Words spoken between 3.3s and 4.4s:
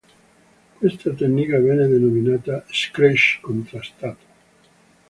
contrastato".